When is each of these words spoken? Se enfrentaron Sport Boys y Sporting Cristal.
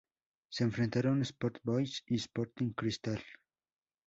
Se 0.49 0.63
enfrentaron 0.63 1.21
Sport 1.21 1.59
Boys 1.61 2.01
y 2.07 2.15
Sporting 2.15 2.71
Cristal. 2.73 3.23